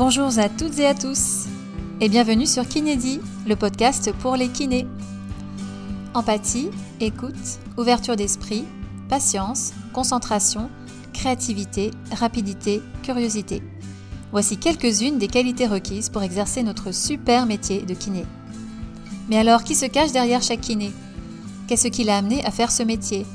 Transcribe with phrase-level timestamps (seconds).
[0.00, 1.44] Bonjour à toutes et à tous
[2.00, 4.86] et bienvenue sur Kinédi, le podcast pour les kinés.
[6.14, 7.34] Empathie, écoute,
[7.76, 8.64] ouverture d'esprit,
[9.10, 10.70] patience, concentration,
[11.12, 13.62] créativité, rapidité, curiosité.
[14.32, 18.24] Voici quelques-unes des qualités requises pour exercer notre super métier de kiné.
[19.28, 20.92] Mais alors, qui se cache derrière chaque kiné?
[21.68, 23.26] Qu'est-ce qui l'a amené à faire ce métier?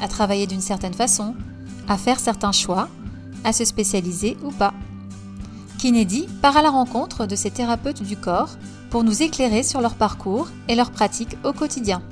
[0.00, 1.36] À travailler d'une certaine façon?
[1.86, 2.88] À faire certains choix?
[3.44, 4.74] À se spécialiser ou pas?
[5.80, 8.58] Kinédi part à la rencontre de ces thérapeutes du corps
[8.90, 12.02] pour nous éclairer sur leur parcours et leurs pratiques au quotidien.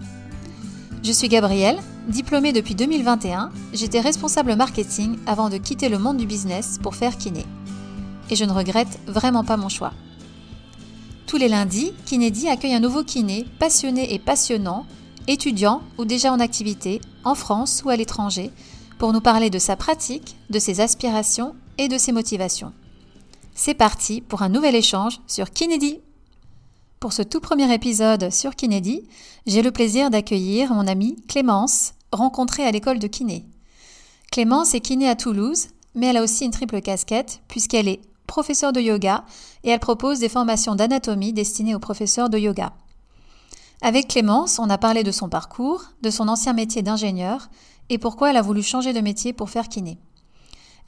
[1.05, 1.77] Je suis Gabrielle,
[2.09, 7.19] diplômée depuis 2021, j'étais responsable marketing avant de quitter le monde du business pour faire
[7.19, 7.45] kiné.
[8.31, 9.93] Et je ne regrette vraiment pas mon choix.
[11.27, 14.87] Tous les lundis, Kinédi accueille un nouveau kiné passionné et passionnant,
[15.27, 18.51] étudiant ou déjà en activité, en France ou à l'étranger,
[18.97, 22.73] pour nous parler de sa pratique, de ses aspirations et de ses motivations.
[23.61, 25.99] C'est parti pour un nouvel échange sur Kinédi.
[27.01, 29.03] Pour ce tout premier épisode sur Kinédi,
[29.49, 33.45] j'ai le plaisir d'accueillir mon amie Clémence, rencontrée à l'école de kiné.
[34.31, 38.73] Clémence est kiné à Toulouse, mais elle a aussi une triple casquette puisqu'elle est professeure
[38.73, 39.25] de yoga
[39.65, 42.73] et elle propose des formations d'anatomie destinées aux professeurs de yoga.
[43.83, 47.49] Avec Clémence, on a parlé de son parcours, de son ancien métier d'ingénieur
[47.89, 49.99] et pourquoi elle a voulu changer de métier pour faire kiné.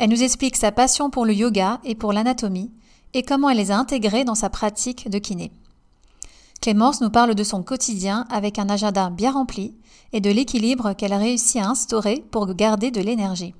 [0.00, 2.70] Elle nous explique sa passion pour le yoga et pour l'anatomie
[3.12, 5.52] et comment elle les a intégrés dans sa pratique de kiné.
[6.62, 9.74] Clémence nous parle de son quotidien avec un agenda bien rempli
[10.14, 13.54] et de l'équilibre qu'elle a réussi à instaurer pour garder de l'énergie.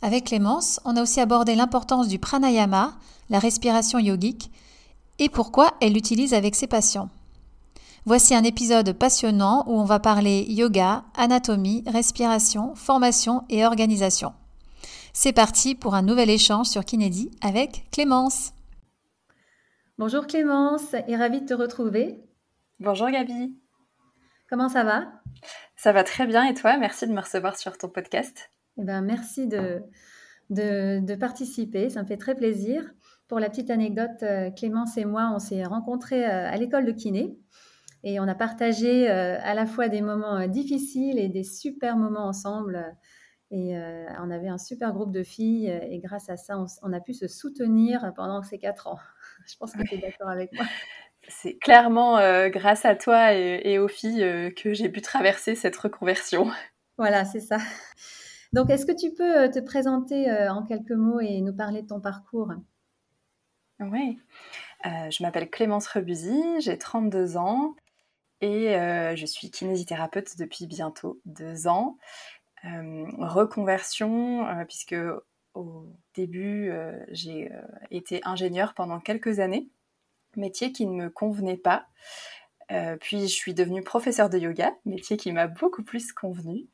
[0.00, 2.94] Avec Clémence, on a aussi abordé l'importance du pranayama,
[3.28, 4.50] la respiration yogique,
[5.18, 7.10] et pourquoi elle l'utilise avec ses patients.
[8.06, 14.32] Voici un épisode passionnant où on va parler yoga, anatomie, respiration, formation et organisation.
[15.12, 18.52] C'est parti pour un nouvel échange sur Kinédi avec Clémence.
[19.96, 22.20] Bonjour Clémence et ravie de te retrouver.
[22.78, 23.56] Bonjour Gabi.
[24.48, 25.08] Comment ça va?
[25.76, 26.76] Ça va très bien et toi?
[26.76, 28.50] Merci de me recevoir sur ton podcast.
[28.78, 29.82] Eh ben, merci de,
[30.50, 32.84] de, participer, ça me fait très plaisir.
[33.26, 36.92] Pour la petite anecdote, euh, Clémence et moi, on s'est rencontrés euh, à l'école de
[36.92, 37.36] kiné
[38.04, 42.26] et on a partagé euh, à la fois des moments difficiles et des super moments
[42.26, 42.96] ensemble
[43.50, 46.92] et euh, on avait un super groupe de filles euh, et grâce à ça, on,
[46.92, 48.98] a pu se soutenir pendant ces quatre ans.
[49.46, 50.66] Je pense que tu es d'accord avec moi.
[51.28, 56.50] C'est clairement euh, grâce à toi et, aux filles que j'ai pu traverser cette reconversion.
[56.96, 57.58] Voilà, c'est ça.
[58.54, 62.00] Donc, est-ce que tu peux te présenter en quelques mots et nous parler de ton
[62.00, 62.50] parcours?
[63.78, 64.18] Oui.
[64.84, 67.76] je m'appelle Clémence Rebusy, j'ai 32 ans
[68.40, 68.72] et
[69.14, 71.98] je suis kinésithérapeute depuis bientôt deux ans.
[72.64, 74.96] Euh, reconversion, euh, puisque
[75.54, 77.50] au début, euh, j'ai
[77.90, 79.68] été ingénieure pendant quelques années,
[80.36, 81.86] métier qui ne me convenait pas.
[83.00, 86.66] puis je suis devenue professeure de yoga, métier qui m'a beaucoup plus convenu.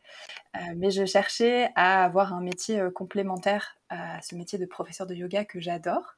[0.76, 5.44] mais je cherchais à avoir un métier complémentaire à ce métier de professeur de yoga
[5.44, 6.16] que j'adore.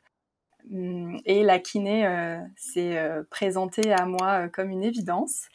[0.73, 2.09] Hum, et la kiné
[2.57, 2.99] s'est
[3.31, 5.49] présentée à moi comme une évidence.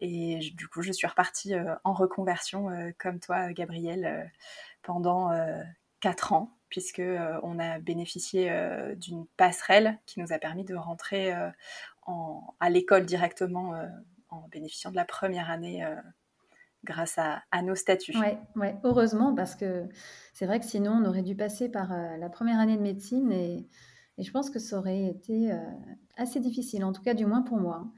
[0.00, 4.24] Et du coup, je suis repartie euh, en reconversion euh, comme toi, Gabrielle, euh,
[4.82, 5.30] pendant
[6.00, 7.02] quatre ans, puisque
[7.42, 8.52] on a bénéficié
[8.94, 13.74] d'une passerelle qui nous a permis de rentrer à l'école directement
[14.28, 15.84] en bénéficiant de la première année
[16.84, 18.16] grâce à, nos statuts.
[18.16, 19.88] Oui, ouais, heureusement, parce que
[20.34, 23.66] c'est vrai que sinon, on aurait dû passer par la première année de médecine et,
[24.18, 25.50] je pense que ça aurait été
[26.16, 27.88] assez difficile, en tout cas du moins pour moi.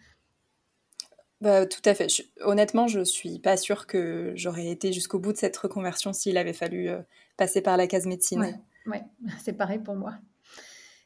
[1.41, 2.09] Bah, tout à fait.
[2.41, 6.53] honnêtement, je suis pas sûre que j'aurais été jusqu'au bout de cette reconversion s'il avait
[6.53, 7.01] fallu euh,
[7.37, 8.61] passer par la case médecine.
[8.87, 9.05] Oui, ouais.
[9.39, 10.15] c'est pareil pour moi.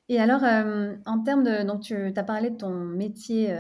[0.09, 1.65] Et alors, euh, en termes de.
[1.65, 3.55] Donc, tu as parlé de ton métier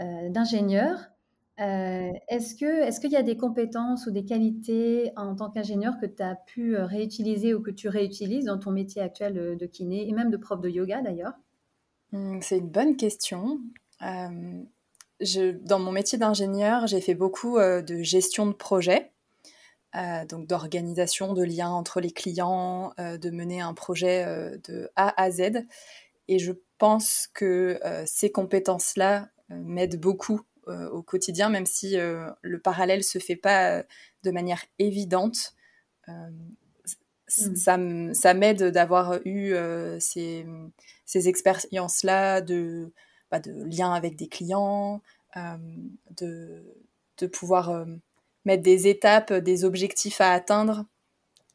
[0.00, 1.10] euh, d'ingénieur.
[1.58, 6.06] est-ce que est-ce qu'il y a des compétences ou des qualités en tant qu'ingénieur que
[6.06, 10.12] tu as pu réutiliser ou que tu réutilises dans ton métier actuel de, kiné et
[10.12, 11.34] même de prof de yoga d'ailleurs?
[12.12, 13.60] Mmh, C'est une bonne question
[15.20, 19.12] dans mon métier d'ingénieur, j'ai fait beaucoup euh, de gestion de projet,
[19.94, 24.24] euh, donc d'organisation, de liens entre les clients, euh, de mener un projet
[24.68, 25.66] de A à Z.
[26.28, 33.18] Et je pense que ces compétences-là m'aident beaucoup au quotidien, même si le parallèle se
[33.18, 33.82] fait pas
[34.22, 35.54] de manière évidente.
[36.06, 36.14] Mmh.
[37.26, 37.78] Ça,
[38.12, 39.54] ça m'aide d'avoir eu
[39.98, 40.46] ces,
[41.04, 42.92] ces expériences-là de
[43.38, 45.02] de lien avec des clients,
[45.36, 45.56] euh,
[46.16, 46.64] de,
[47.18, 47.84] de, pouvoir euh,
[48.44, 50.86] mettre des étapes, des objectifs à atteindre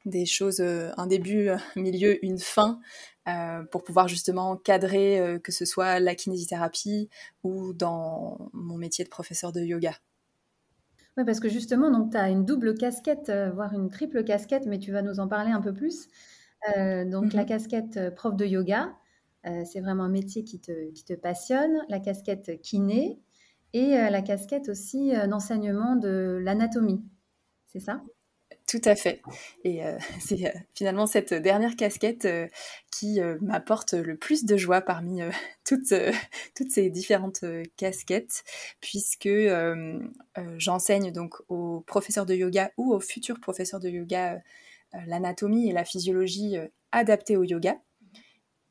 [0.05, 2.79] des choses, un début, un milieu, une fin,
[3.71, 7.09] pour pouvoir justement cadrer que ce soit la kinésithérapie
[7.43, 9.95] ou dans mon métier de professeur de yoga.
[11.17, 14.91] Oui, parce que justement, tu as une double casquette, voire une triple casquette, mais tu
[14.91, 16.07] vas nous en parler un peu plus.
[16.77, 18.93] donc la mmh casquette prof de yoga,
[19.65, 21.83] c'est vraiment un métier qui te, qui te passionne.
[21.89, 23.19] La casquette kiné,
[23.75, 27.03] et euh, la casquette aussi euh, d'enseignement de l'anatomie.
[27.65, 28.01] C'est ça?
[28.67, 29.21] Tout à fait.
[29.65, 32.25] Et euh, c'est finalement cette dernière casquette
[32.89, 35.19] qui m'apporte le plus de joie parmi
[35.65, 35.93] toutes,
[36.55, 37.43] toutes ces différentes
[37.75, 38.45] casquettes,
[38.79, 39.29] puisque
[40.57, 44.41] j'enseigne donc aux professeurs de yoga ou aux futurs professeurs de yoga
[45.05, 46.55] l'anatomie et la physiologie
[46.93, 47.77] adaptées au yoga.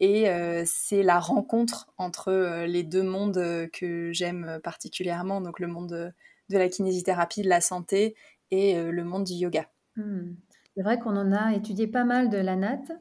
[0.00, 5.60] Et euh, c'est la rencontre entre euh, les deux mondes euh, que j'aime particulièrement, donc
[5.60, 6.12] le monde
[6.48, 8.16] de, la kinésithérapie, de la santé
[8.50, 9.68] et le monde du yoga.
[9.96, 10.34] Hmm.
[10.76, 12.92] C'est vrai qu'on en a étudié pas mal de la natte,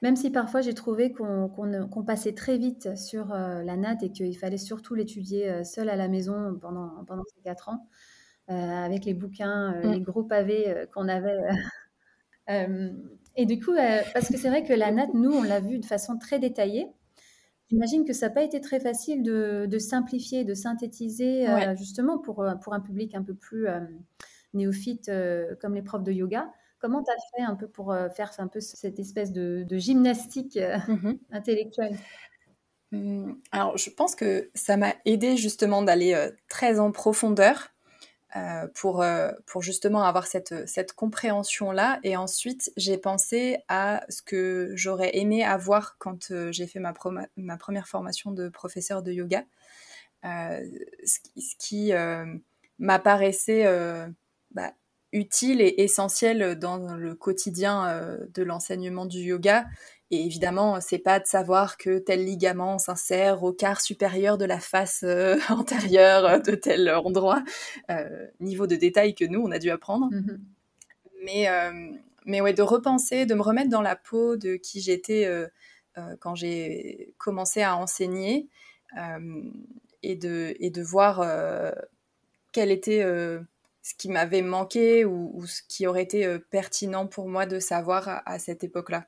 [0.00, 4.56] même si parfois j'ai trouvé qu'on passait très vite sur la natte et qu'il fallait
[4.56, 7.86] surtout l'étudier seul à la maison pendant, pendant ces quatre ans,
[8.48, 9.92] avec les bouquins, hmm.
[9.92, 11.40] les gros pavés qu'on avait.
[13.36, 15.78] Et du coup, euh, parce que c'est vrai que la natte, nous, on l'a vu
[15.78, 16.86] de façon très détaillée.
[17.70, 22.42] J'imagine que ça n'a pas été très facile de, simplifier, de synthétiser, euh, justement pour,
[22.42, 23.66] euh, pour un public un peu plus
[24.52, 25.10] néophyte
[25.60, 26.52] comme les profs de yoga.
[26.78, 31.12] Comment tu as fait un peu pour faire un peu cette espèce de, gymnastique mmh
[31.32, 31.96] intellectuelle?
[32.92, 37.73] Mmh, Alors, je pense que ça m'a aidé justement d'aller très en profondeur
[38.36, 42.00] euh, pour, euh, pour justement avoir cette, cette compréhension-là.
[42.02, 46.92] Et ensuite, j'ai pensé à ce que j'aurais aimé avoir quand euh, j'ai fait ma,
[46.92, 49.44] première formation de professeur de yoga.
[50.24, 51.20] ce,
[51.60, 51.92] qui
[52.80, 53.66] m'apparaissait
[54.50, 54.72] bah,
[55.12, 59.64] utile et essentiel dans le quotidien de l'enseignement du yoga,
[60.10, 64.60] et évidemment, c'est pas de savoir que tel ligament s'insère au quart supérieur de la
[64.60, 67.42] face euh, antérieure de tel endroit,
[67.90, 70.10] euh, niveau de détail que nous, on a dû apprendre.
[70.10, 70.38] Mm-hmm.
[71.24, 71.92] Mais, euh,
[72.26, 75.28] mais ouais, de repenser, de me remettre dans la peau de qui j'étais
[76.18, 78.48] quand j'ai commencé à enseigner
[80.02, 81.24] et, de, et de voir
[82.52, 83.02] quel était
[83.82, 88.38] ce qui m'avait manqué ou, ce qui aurait été pertinent pour moi de savoir à
[88.38, 89.06] cette époque-là.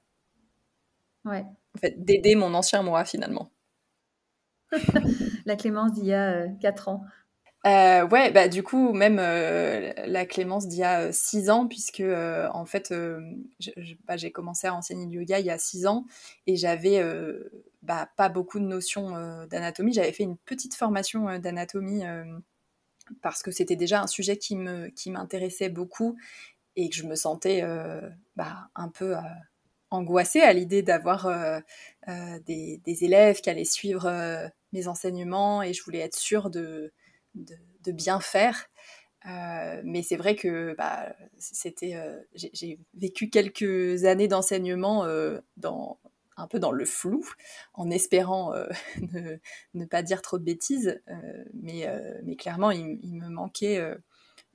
[1.27, 1.45] Ouais.
[1.75, 3.51] En fait, d'aider mon ancien moi finalement.
[5.45, 7.05] la Clémence d'il y a 4 euh, ans.
[7.67, 12.03] Euh, ouais, bah du coup, même euh, la Clémence d'il y a 6 ans, puisque
[12.03, 12.95] en fait,
[14.07, 16.07] bah, j'ai commencé à enseigner du yoga il y a 6 ans
[16.47, 17.03] et j'avais
[17.83, 19.11] bah, pas beaucoup de notions
[19.47, 19.93] d'anatomie.
[19.93, 22.05] J'avais fait une petite formation d'anatomie
[23.21, 26.17] parce que c'était déjà un sujet qui m'intéressait qui beaucoup
[26.77, 27.65] et que je me sentais
[28.37, 29.17] bah, un peu
[29.91, 31.61] angoissée à l'idée d'avoir euh,
[32.09, 36.93] euh, des, élèves qui allaient suivre euh, mes enseignements et je voulais être sûre de,
[37.87, 38.67] bien faire.
[39.25, 41.97] mais c'est vrai que bah, c'était,
[42.35, 47.25] j'ai vécu quelques années d'enseignement un peu dans le flou,
[47.75, 48.55] en espérant
[49.75, 51.01] ne, pas dire trop de bêtises.
[51.55, 51.87] mais,
[52.37, 53.79] clairement, il, il me manquait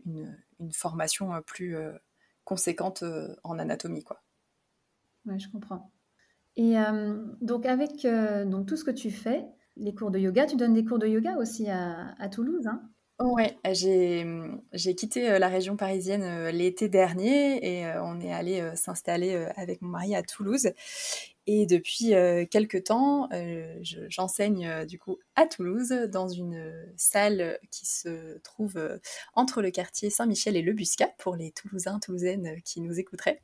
[0.05, 1.77] une, une, formation plus
[2.43, 3.03] conséquente
[3.43, 4.03] en anatomie.
[4.03, 4.21] Quoi.
[5.25, 5.91] Oui, je comprends.
[6.55, 9.45] Et euh, donc, avec euh, donc, tout ce que tu fais,
[9.77, 12.81] les cours de yoga, tu donnes des cours de yoga aussi à, Toulouse, hein?
[13.23, 19.81] Oui, j'ai quitté euh, la région parisienne l'été dernier et on est allé s'installer avec
[19.83, 20.71] mon mari à Toulouse.
[21.45, 22.13] Et depuis
[22.49, 23.29] quelques temps,
[23.81, 28.99] j'enseigne du coup à Toulouse dans une salle qui se trouve
[29.35, 33.41] entre le quartier Saint-Michel et le Buscat pour les Toulousains, Toulousaines qui nous écouteraient.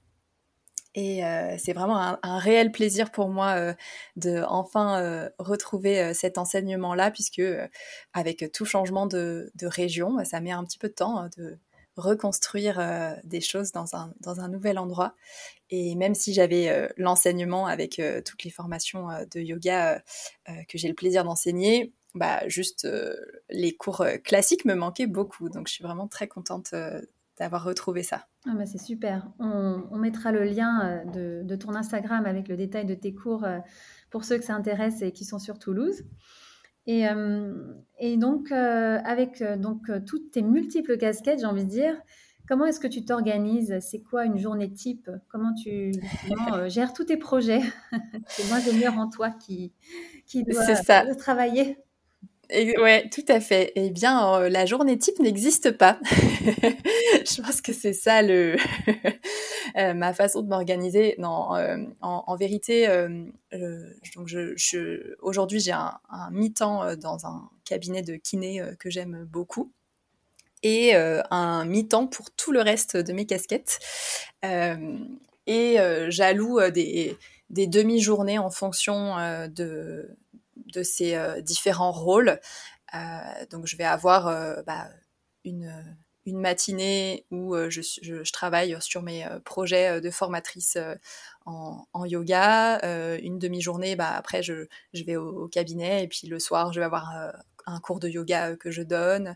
[0.97, 3.73] Et euh, c'est vraiment un, réel plaisir pour moi euh,
[4.15, 7.41] de enfin euh, retrouver cet enseignement-là, puisque
[8.13, 11.59] avec tout changement de, région, ça met un petit peu de temps hein, de
[11.97, 12.79] reconstruire
[13.23, 15.13] des choses dans un, dans un nouvel endroit.
[15.69, 20.01] Et même si j'avais l'enseignement avec toutes les formations de yoga
[20.67, 22.87] que j'ai le plaisir d'enseigner, bah, juste
[23.49, 25.49] les cours classiques me manquaient beaucoup.
[25.49, 26.73] Donc je suis vraiment très contente
[27.39, 28.27] d'avoir retrouvé ça.
[28.45, 29.29] Ah bah c'est super.
[29.39, 33.59] On, mettra le lien euh, de, ton Instagram avec le détail de tes cours euh,
[34.09, 36.03] pour ceux que ça intéresse et qui sont sur Toulouse.
[36.85, 37.53] Et, euh,
[37.99, 41.93] et donc, avec donc, toutes tes multiples casquettes, j'ai envie de dire,
[42.47, 43.77] comment est-ce que tu t'organises?
[43.81, 45.09] C'est quoi une journée type?
[45.27, 45.91] Comment tu
[46.67, 47.61] gères tous tes projets?
[48.27, 49.73] C'est moi, l'ingénieur en toi qui,
[50.25, 50.63] qui doit
[51.17, 51.77] travailler
[52.49, 53.73] Et, ouais, tout à fait.
[53.75, 55.99] Eh bien, la journée type n'existe pas.
[56.41, 58.55] je pense que c'est ça le
[59.93, 61.15] ma façon de m'organiser.
[61.17, 61.49] Non,
[62.01, 62.87] en, vérité,
[64.15, 64.29] donc
[65.21, 69.71] aujourd'hui j'ai un, un mi-temps dans un cabinet de kiné que j'aime beaucoup
[70.63, 73.79] et un mi-temps pour tout le reste de mes casquettes.
[74.43, 75.77] et
[76.09, 77.17] j'alloue des,
[77.49, 79.15] des demi-journées en fonction
[79.49, 80.17] de,
[80.73, 82.39] de ces différents rôles.
[83.51, 84.25] donc je vais avoir
[84.65, 84.89] bah,
[85.43, 85.71] une,
[86.25, 90.77] une matinée où je, je, travaille sur mes projets de formatrice
[91.45, 92.79] en, en, yoga,
[93.17, 96.79] une demi-journée, bah, après je, je vais au, au, cabinet et puis le soir je
[96.79, 97.13] vais avoir
[97.65, 99.35] un cours de yoga que je donne.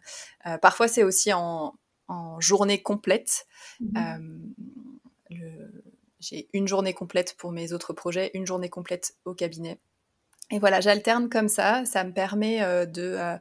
[0.61, 1.75] parfois c'est aussi en,
[2.07, 3.47] en, journée complète.
[3.79, 4.43] Mmh
[6.21, 9.79] j'ai une journée complète pour mes autres projets, une journée complète au cabinet.
[10.51, 11.83] Et voilà, j'alterne comme ça.
[11.85, 13.35] Ça me permet euh, de euh,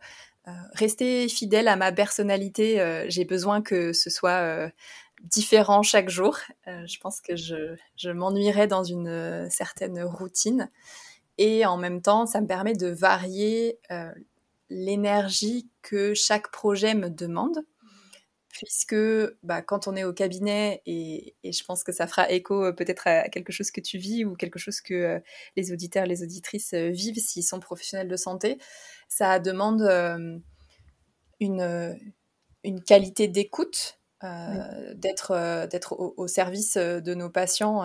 [0.48, 3.04] euh, rester fidèle à ma personnalité.
[3.08, 4.70] J'ai besoin que ce soit
[5.24, 6.38] différent chaque jour.
[6.66, 10.70] je pense que je, je m'ennuierais dans une certaine routine.
[11.36, 13.78] Et en même temps, ça me permet de varier
[14.70, 17.60] l'énergie que chaque projet me demande
[18.50, 18.96] puisque
[19.42, 23.06] bah, quand on est au cabinet, et, je pense que ça fera écho euh, peut-être
[23.06, 25.20] à quelque chose que tu vis ou quelque chose que euh,
[25.56, 28.58] les auditeurs, les auditrices euh, vivent s'ils sont professionnels de santé,
[29.08, 29.82] ça demande
[31.40, 31.98] une,
[32.62, 37.82] une, qualité d'écoute, d'être d'être au, service de nos patients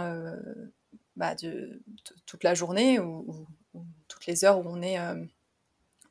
[1.15, 1.81] bah, de,
[2.27, 3.48] toute la journée ou,
[4.07, 5.00] toutes les heures où on est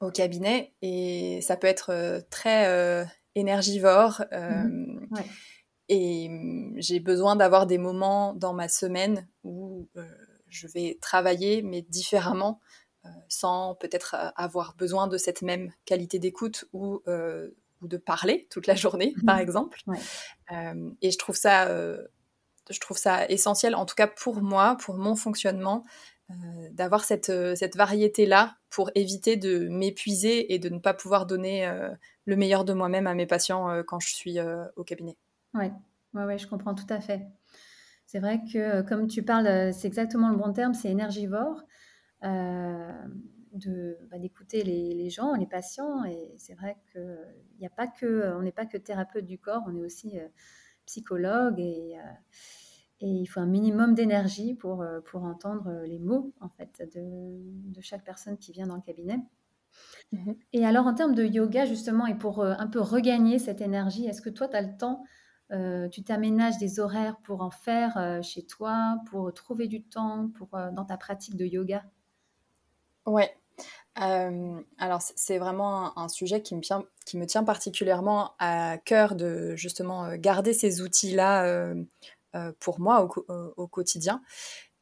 [0.01, 0.73] au cabinet.
[0.83, 4.23] Et ça peut être très énergivore.
[4.33, 5.23] Mmh euh,
[5.91, 10.03] et mmh, j'ai besoin d'avoir des moments dans ma semaine où euh,
[10.49, 12.61] je vais travailler, mais différemment,
[13.05, 17.03] euh, sans peut-être avoir besoin de cette même qualité d'écoute ou,
[17.83, 19.41] ou, de parler toute la journée, par mmh.
[19.41, 19.83] exemple.
[21.03, 21.69] et je trouve ça
[22.71, 25.85] je trouve ça essentiel, en tout cas pour moi, pour mon fonctionnement,
[26.71, 31.71] d'avoir cette, cette variété-là pour éviter de m'épuiser et de ne pas pouvoir donner
[32.27, 35.17] le meilleur de moi-même à mes patients euh, quand je suis euh, au cabinet.
[35.55, 35.67] Oui,
[36.15, 37.27] ouais, ouais, je comprends tout à fait.
[38.07, 41.63] C'est vrai que, euh, comme tu parles, c'est exactement le bon terme, c'est énergivore.
[42.23, 46.05] de bah, d'écouter les, les, gens, les patients.
[46.05, 47.19] Et c'est vrai que
[47.59, 50.19] il a pas que, on n'est pas que thérapeute du corps, on est aussi
[50.87, 51.97] psychologue et,
[53.01, 57.81] et, il faut un minimum d'énergie pour, pour entendre les mots en fait de, de,
[57.81, 59.21] chaque personne qui vient dans le cabinet.
[60.13, 60.37] Mhm.
[60.53, 64.07] Et alors, en termes de yoga, justement, et pour euh, un peu regagner cette énergie,
[64.07, 65.05] est-ce que toi, tu as le temps,
[65.53, 70.29] euh, tu t'aménages des horaires pour en faire euh, chez toi, pour trouver du temps
[70.35, 71.85] pour, dans ta pratique de yoga?
[73.07, 73.31] Ouais.
[73.97, 79.55] alors, c'est vraiment un, sujet qui me, tient, qui me tient particulièrement à cœur de
[79.57, 81.75] justement garder ces outils-là
[82.61, 84.23] pour moi au, au quotidien.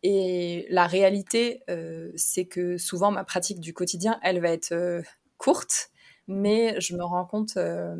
[0.03, 5.03] Et la réalité, euh, c'est que souvent ma pratique du quotidien, elle va être euh,
[5.39, 5.91] courte,
[6.27, 7.97] mais je me rends compte euh,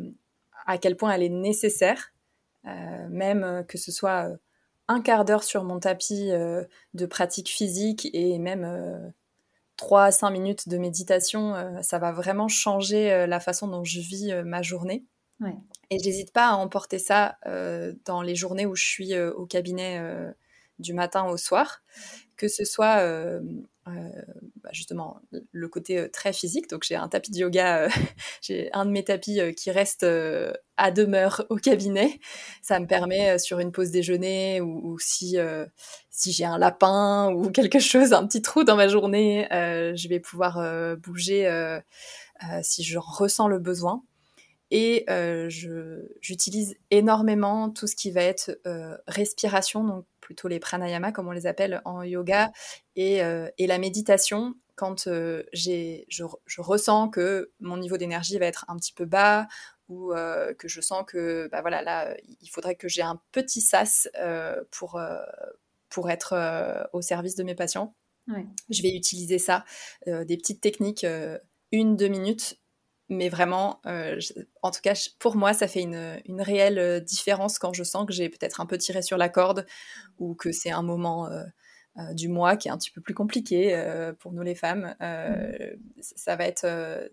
[0.65, 2.13] à quel point elle est nécessaire,
[3.09, 4.29] même que ce soit
[4.87, 9.13] un quart d'heure sur mon tapis de pratique physique et même
[9.75, 14.33] 3 à 5 minutes de méditation, ça va vraiment changer la façon dont je vis
[14.45, 15.03] ma journée.
[15.41, 15.57] Ouais.
[15.89, 17.37] Et j'hésite pas à emporter ça
[18.05, 19.99] dans les journées où je suis au cabinet
[20.79, 21.81] du matin au soir,
[22.37, 23.39] que ce soit euh,
[23.87, 23.91] euh,
[24.61, 26.69] bah, justement le côté euh, très physique.
[26.69, 27.87] Donc j'ai un tapis de yoga,
[28.41, 30.05] j'ai un de mes tapis qui reste
[30.77, 32.19] à demeure au cabinet.
[32.61, 35.37] Ça me permet sur une pause déjeuner ou, si,
[36.25, 40.61] j'ai un lapin ou quelque chose, un petit trou dans ma journée, je vais pouvoir
[40.97, 41.79] bouger
[42.61, 44.03] si je ressens le besoin.
[44.71, 45.05] Et
[46.19, 48.59] j'utilise énormément tout ce qui va être
[49.07, 52.51] respiration, donc plutôt les pranayama comme on les appelle en yoga,
[52.95, 58.39] et, euh, et la méditation quand euh, j'ai, je, je, ressens que mon niveau d'énergie
[58.39, 59.47] va être un petit peu bas
[59.89, 63.61] ou euh, que je sens que bah voilà là il faudrait que j'ai un petit
[63.61, 64.07] sas
[64.71, 64.99] pour
[65.89, 67.93] pour être au service de mes patients.
[68.69, 69.65] Je vais utiliser ça,
[70.07, 71.05] des petites techniques,
[71.71, 72.57] une deux minutes
[73.13, 74.19] mais vraiment, euh,
[74.61, 78.05] en tout cas, pour moi, ça fait une, une, réelle euh, différence quand je sens
[78.05, 79.65] que j'ai peut-être un peu tiré sur la corde
[80.19, 81.43] ou que c'est un moment euh,
[82.13, 83.79] du mois qui est un petit peu plus compliqué
[84.19, 84.95] pour nous les femmes.
[84.99, 86.01] Mmh.
[86.01, 86.65] Ça va être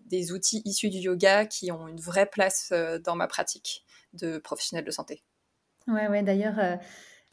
[0.07, 4.83] des outils issus du yoga qui ont une vraie place dans ma pratique de professionnel
[4.83, 5.23] de santé.
[5.87, 6.79] Ouais, ouais, d'ailleurs.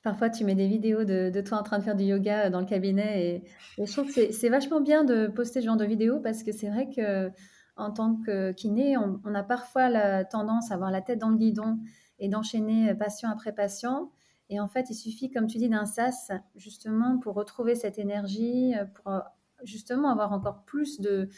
[0.02, 2.60] Parfois, tu mets des vidéos de, de, toi en train de faire du yoga dans
[2.60, 5.84] le cabinet et, et je trouve que c'est vachement bien de poster ce genre de
[5.84, 7.32] vidéos parce que c'est vrai que
[7.78, 11.37] en tant que kiné, on, a parfois la tendance à avoir la tête dans le
[11.37, 11.78] guidon
[12.18, 14.11] et d'enchaîner patient après patient.
[14.50, 18.75] Et en fait, il suffit, comme tu dis, d'un sas, justement, pour retrouver cette énergie,
[18.94, 19.23] pour
[19.62, 21.28] justement avoir encore plus de,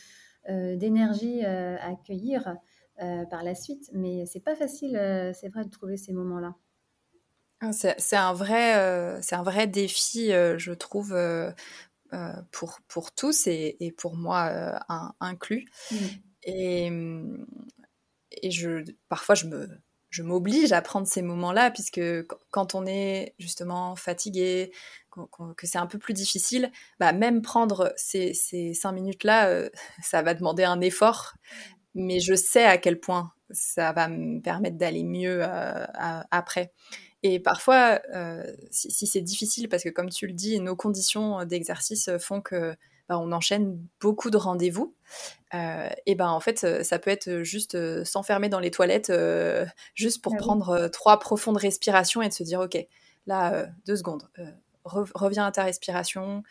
[0.49, 2.57] d'énergie à accueillir
[3.31, 3.91] par la suite.
[3.93, 4.93] Mais c'est pas facile,
[5.35, 6.55] c'est vrai, de trouver ces moments-là.
[7.61, 11.15] Ah, c'est un, vrai, c'est un vrai défi, je trouve,
[12.53, 14.81] pour, pour tous et, pour moi
[15.21, 15.67] inclus.
[15.91, 15.97] Mmh.
[16.45, 17.47] Et, mmh,
[18.43, 19.69] et je, parfois, je me,
[20.11, 22.01] je m'oblige à prendre ces moments-là, puisque
[22.51, 24.73] quand on est justement fatigué,
[25.57, 28.35] que c'est un peu plus difficile, bah même prendre ces,
[28.75, 29.71] cinq minutes-là, euh,
[30.03, 31.35] ça va demander un effort,
[31.95, 35.87] mais je sais à quel point ça va me permettre d'aller mieux euh,
[36.31, 36.73] après.
[37.23, 42.11] Et parfois, euh, si c'est difficile, parce que comme tu le dis, nos conditions d'exercice
[42.19, 42.75] font que
[43.11, 44.95] bah, on enchaîne beaucoup de rendez-vous.
[45.53, 49.67] Euh, et ben en fait, ça peut être juste euh, s'enfermer dans les toilettes, euh,
[49.97, 52.79] juste pour ah prendre trois profondes respirations et de se dire, ok,
[53.27, 54.29] là, deux secondes,
[54.85, 56.45] reviens à ta respiration,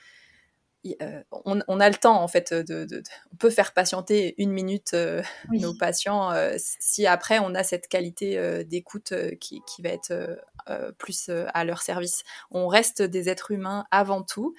[1.01, 2.88] euh, on, a le temps en fait de,
[3.33, 5.21] on peut faire patienter une minute euh,
[5.51, 10.39] nos patients euh, si après on a cette qualité d'écoute qui, va être
[10.98, 12.24] plus à leur service.
[12.51, 14.53] On reste des êtres humains avant tout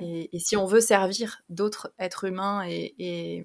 [0.00, 3.44] et, si on veut servir d'autres êtres humains et,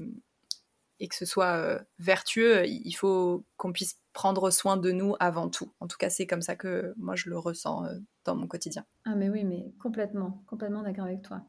[1.00, 5.72] et que ce soit vertueux, il faut qu'on puisse prendre soin de nous avant tout.
[5.80, 7.86] En tout cas, c'est comme ça que moi je le ressens
[8.26, 8.86] dans mon quotidien.
[9.06, 11.44] Ah mais oui, mais complètement, complètement d'accord avec toi.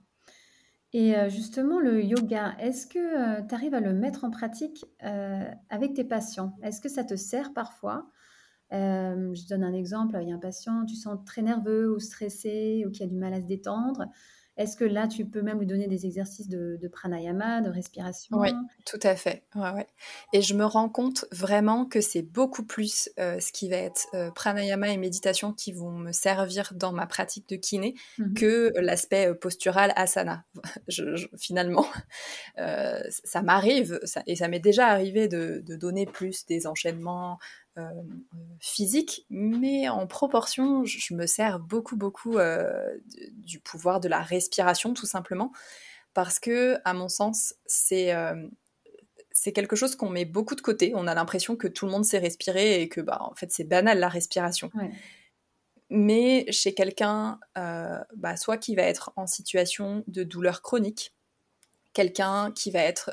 [0.93, 4.85] Et justement, le yoga, est-ce que tu arrives à le mettre en pratique
[5.69, 6.57] avec tes patients?
[6.63, 8.11] Est-ce que ça te sert parfois?
[8.73, 12.85] Je donne un exemple, il y a un patient, tu sens très nerveux ou stressé
[12.87, 14.07] ou qui a du mal à se détendre.
[14.61, 18.51] Est-ce que là, tu peux même lui donner des exercices de, pranayama, de respiration Oui,
[18.85, 19.43] tout à fait.
[19.55, 19.87] Ouais,
[20.35, 24.07] Et je me rends compte vraiment que c'est beaucoup plus euh, ce qui va être
[24.13, 28.73] euh, pranayama et méditation qui vont me servir dans ma pratique de kiné mmh que
[28.77, 30.45] l'aspect euh, postural asana.
[31.39, 31.87] finalement,
[33.09, 37.39] ça m'arrive, et ça m'est déjà arrivé de, de, donner plus des enchaînements
[38.61, 42.99] physique, mais en proportion, je me sers beaucoup, beaucoup euh,
[43.33, 45.53] du pouvoir de la respiration, tout simplement,
[46.15, 48.49] parce que, à mon sens, c'est euh,
[49.33, 50.93] c'est quelque chose qu'on met beaucoup de côté.
[50.95, 53.65] On a l'impression que tout le monde sait respirer et que, bah, en fait, c'est
[53.65, 54.71] banal la respiration.
[55.89, 61.13] Mais chez quelqu'un, bah, soit qui va être en situation de douleur chronique,
[61.95, 63.11] quelqu'un qui va être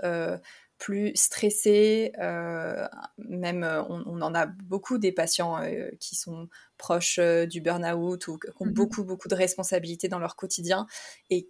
[0.78, 2.12] plus stressés.
[2.20, 2.88] Euh,
[3.18, 8.38] même, euh, on, en a beaucoup des patients euh, qui sont proches du burn-out ou
[8.38, 10.88] qui ont mmh beaucoup, beaucoup de responsabilités dans leur quotidien.
[11.30, 11.48] Et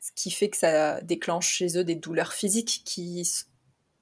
[0.00, 3.28] ce qui fait que ça déclenche chez eux des douleurs physiques qui,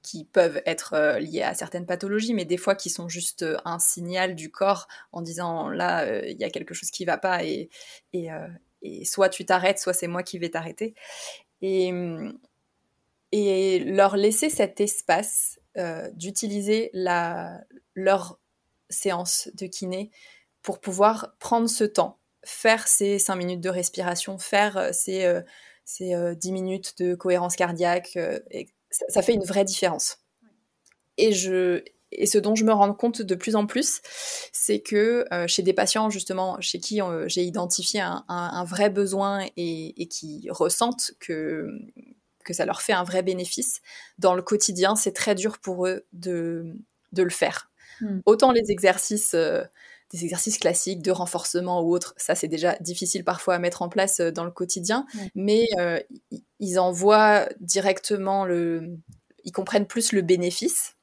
[0.03, 4.35] qui peuvent être liées à certaines pathologies, mais des fois qui sont juste un signal
[4.35, 7.69] du corps en disant là, il y a quelque chose qui va pas et,
[8.13, 8.29] et,
[8.83, 10.95] et soit tu t'arrêtes, soit c'est moi qui vais t'arrêter.
[11.63, 12.39] Et, hum,
[13.33, 16.91] et leur laisser cet espace euh, d'utiliser
[17.95, 18.41] leur
[18.89, 20.11] séance de kiné
[20.63, 26.35] pour pouvoir prendre ce temps, faire ces 5 minutes de respiration, faire euh, ces, euh,
[26.35, 28.19] 10 minutes de cohérence cardiaque.
[28.91, 30.19] Ça, fait une vraie différence.
[31.17, 34.01] Et, je, et ce dont je me rends compte de plus en plus,
[34.53, 40.49] c'est que chez des patients justement chez qui j'ai identifié un, vrai besoin et qui
[40.51, 41.69] ressentent que,
[42.51, 43.81] que ça leur fait un vrai bénéfice,
[44.19, 46.75] dans le quotidien, c'est très dur pour eux de,
[47.13, 47.71] de le faire.
[48.01, 48.21] Hmm.
[48.27, 49.63] Autant les exercices, euh,
[50.11, 53.89] des exercices classiques de renforcement ou autres, ça c'est déjà difficile parfois à mettre en
[53.89, 56.01] place euh, dans le quotidien, mais euh,
[56.59, 58.99] ils en voient directement le.
[59.45, 60.97] Ils comprennent plus le bénéfice.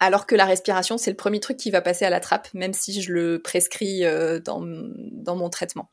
[0.00, 2.72] Alors que la respiration, c'est le premier truc qui va passer à la trappe, même
[2.72, 4.02] si je le prescris
[4.44, 5.88] dans, dans mon traitement.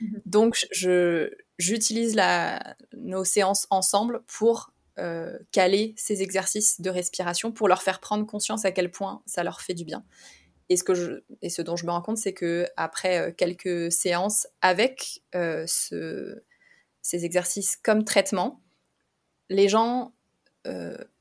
[0.00, 0.20] Mhm.
[0.26, 2.16] Donc, je, j'utilise
[2.96, 8.64] nos séances ensemble pour euh, caler ces exercices de respiration, pour leur faire prendre conscience
[8.64, 10.04] à quel point ça leur fait du bien.
[10.68, 15.64] Et ce, dont je me rends compte, c'est que après euh, quelques séances avec euh,
[15.66, 16.42] ce,
[17.02, 18.62] ces exercices comme traitement,
[19.50, 20.12] les gens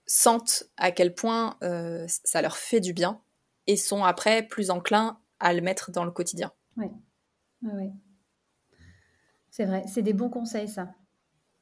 [0.07, 1.59] sentent à quel point
[2.07, 3.21] ça leur fait du bien
[3.67, 6.51] et sont après plus enclins à le mettre dans le quotidien.
[6.77, 6.87] Oui,
[7.61, 7.91] oui.
[9.55, 10.93] C'est vrai, c'est des bons conseils ça.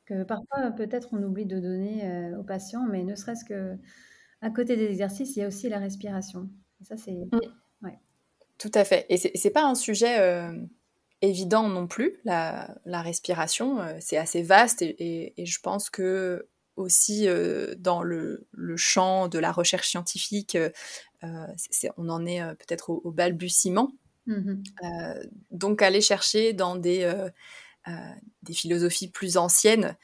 [0.06, 3.78] Que parfois peut-être on oublie de donner, euh, aux patients, mais ne serait-ce que
[4.42, 6.50] à côté des exercices, il y a aussi la respiration.
[6.82, 7.40] ça c'est mmh.
[7.84, 8.00] ouais.
[8.58, 10.58] Tout à fait et c'est pas un sujet, euh,
[11.22, 17.28] évident non plus, la respiration, euh, c'est assez vaste et je pense que aussi
[17.78, 20.58] dans le, champ de la recherche scientifique.
[21.22, 23.92] on en est peut-être au, balbutiement.
[24.26, 24.64] Mmh
[25.52, 27.06] donc aller chercher dans des,
[28.44, 29.98] des philosophies plus anciennes,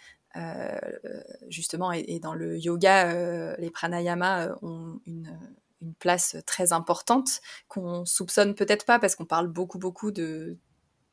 [1.50, 5.38] justement, et, dans le yoga, les pranayamas ont une,
[5.82, 10.58] une place très importante qu'on soupçonne peut-être pas parce qu'on parle beaucoup beaucoup de,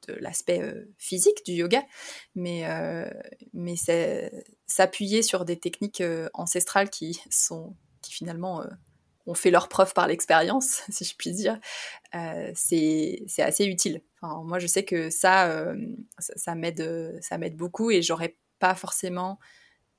[0.09, 1.85] de l'aspect euh, physique du yoga,
[2.35, 3.09] mais, euh,
[3.53, 3.75] mais
[4.67, 8.63] s'appuyer sur des techniques euh, ancestrales qui sont qui finalement
[9.27, 11.59] ont fait leur preuve par l'expérience, si je puis dire,
[12.55, 14.03] c'est assez utile.
[14.21, 15.75] Enfin, moi, je sais que ça,
[16.19, 19.39] ça, ça m'aide beaucoup et j'aurais pas forcément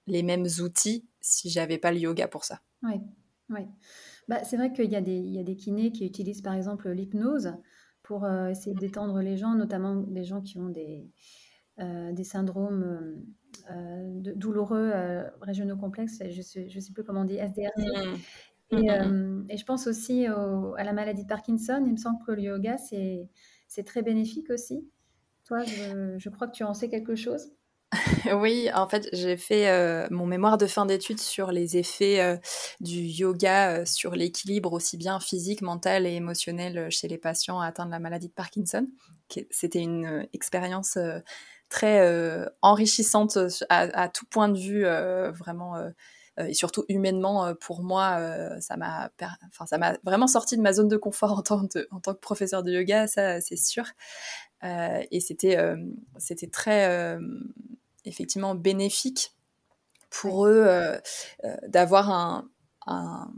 [0.08, 2.62] les mêmes outils si j'avais pas le yoga pour ça.
[2.84, 2.96] Oui,
[3.50, 3.62] oui.
[4.28, 6.54] Bah, c'est vrai qu'il y, a des, il y a des kinés qui utilisent par
[6.54, 7.54] exemple l'hypnose
[8.04, 11.10] pour euh, essayer détendre les gens, notamment des gens qui ont des,
[11.80, 13.22] euh, des syndromes
[13.70, 14.94] euh, de, douloureux
[15.42, 17.78] régionaux complexes, je ne sais, sais plus comment on dit, SDRC.
[17.78, 18.18] Mmh.
[18.72, 21.84] Mmh, mmh, et, et, je pense aussi à la maladie de Parkinson.
[21.86, 24.90] Il me semble que le yoga, c'est très bénéfique aussi.
[25.46, 27.52] Toi, je, je crois que tu en sais quelque chose.
[28.34, 32.38] Oui, en fait, j'ai fait euh, mon mémoire de fin d'études sur les effets euh,
[32.80, 37.86] du yoga euh, sur l'équilibre aussi bien physique, mental et émotionnel chez les patients atteints
[37.86, 38.86] de la maladie de Parkinson.
[39.52, 40.98] C'était une expérience
[41.70, 43.38] très enrichissante
[43.70, 44.84] à, tout point de vue,
[45.38, 45.76] vraiment.
[46.38, 48.20] Et surtout humainement, pour moi,
[48.60, 49.10] ça m'a
[49.50, 52.20] enfin, ça m'a vraiment sorti de ma zone de confort en tant, en tant que
[52.20, 53.86] professeur de yoga, ça c'est sûr.
[54.64, 55.58] et c'était
[56.18, 57.18] c'était très
[58.06, 59.34] effectivement bénéfique
[60.10, 60.98] pour eux euh,
[61.44, 62.50] euh, d'avoir un,
[62.86, 63.32] un,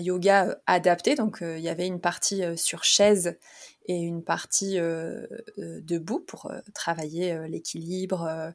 [0.00, 1.14] yoga euh, adapté.
[1.14, 3.38] Donc il y avait une partie sur chaise
[3.86, 4.78] et une partie
[5.56, 8.52] debout pour travailler l'équilibre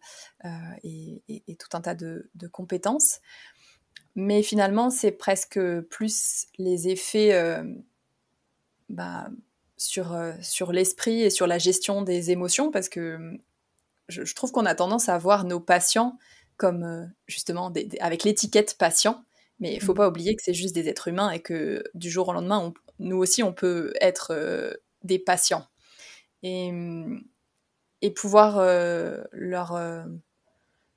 [0.84, 3.20] et, tout un tas de, compétences.
[4.16, 7.64] Mais finalement, c'est presque plus les effets
[8.90, 9.28] bah,
[9.76, 13.40] sur, sur l'esprit et sur la gestion des émotions, parce que
[14.10, 16.18] je, trouve qu'on a tendance à voir nos patients
[16.58, 19.24] comme euh, justement avec l'étiquette patient,
[19.60, 19.98] mais il faut mm.
[19.98, 23.18] pas oublier que c'est juste des êtres humains et que du jour au lendemain, nous
[23.18, 25.68] aussi, on peut être euh, des patients.
[26.44, 26.72] Et,
[28.02, 29.80] et pouvoir euh, leur,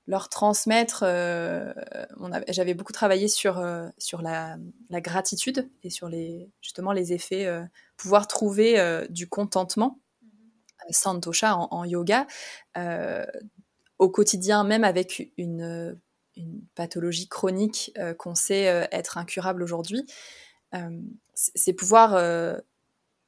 [0.09, 1.05] leur transmettre,
[2.49, 3.65] j'avais beaucoup travaillé sur,
[3.97, 4.57] sur la,
[4.91, 7.49] la, gratitude et sur les, justement les effets,
[7.97, 10.01] pouvoir trouver du contentement
[10.91, 12.27] santosha en, yoga,
[12.77, 13.25] euh,
[13.99, 15.99] au quotidien, même avec une,
[16.75, 20.07] pathologie chronique euh, qu'on sait euh, être incurable aujourd'hui,
[21.33, 22.21] c'est pouvoir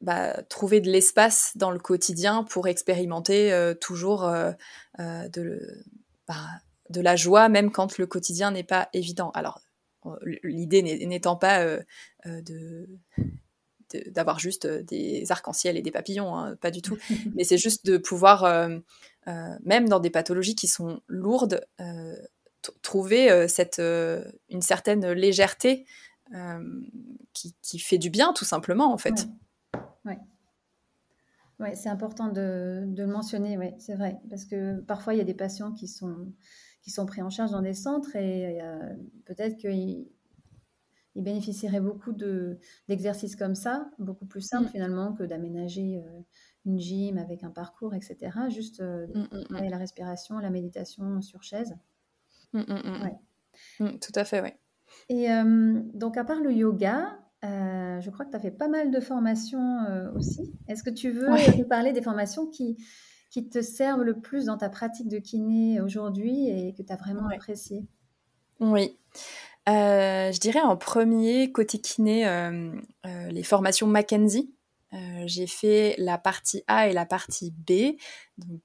[0.03, 4.31] bah, trouver de l'espace dans le quotidien pour expérimenter toujours
[4.99, 5.85] de,
[6.27, 6.35] bah,
[6.91, 9.31] de la joie, même quand le quotidien n'est pas évident.
[9.31, 9.63] Alors,
[10.43, 11.65] l'idée n'étant pas
[12.27, 12.87] de
[14.13, 16.99] d'avoir juste euh, des arcs-en-ciel et des papillons, hein, pas du tout.
[17.35, 18.79] Mais c'est juste de pouvoir, euh,
[19.27, 21.67] euh, même dans des pathologies qui sont lourdes,
[22.83, 25.87] trouver cette, une certaine légèreté
[27.33, 29.27] qui, qui, fait du bien, tout simplement, en fait.
[30.05, 30.19] Ouais.
[31.61, 31.75] ouais.
[31.75, 34.19] c'est important de, de, le mentionner, ouais, c'est vrai.
[34.29, 36.33] Parce que parfois, il y a des patients qui sont,
[36.83, 38.59] qui sont pris en charge dans des centres et
[39.25, 40.09] peut-être qu'ils
[41.19, 42.13] il bénéficierait beaucoup
[42.87, 44.73] d'exercices comme ça, beaucoup plus simples mm.
[44.73, 46.21] finalement que d'aménager euh,
[46.65, 48.39] une gym avec un parcours, etc.
[48.51, 51.75] Juste euh, mm, mm, la respiration, la méditation sur chaise.
[52.53, 54.51] Tout à fait, oui.
[55.09, 58.91] Et euh, donc, à part le yoga, je crois que tu as fait pas mal
[58.91, 59.79] de formations
[60.15, 60.53] aussi.
[60.69, 62.77] Est-ce que tu veux nous parler des formations qui,
[63.31, 66.97] qui te servent le plus dans ta pratique de kiné aujourd'hui et que tu as
[66.97, 67.87] vraiment apprécié?
[68.61, 68.99] Oui.
[69.69, 72.73] Euh, je dirais en premier, côté kiné, euh,
[73.07, 74.55] euh, les formations Mackenzie.
[75.27, 77.97] J'ai fait la partie A et la partie B,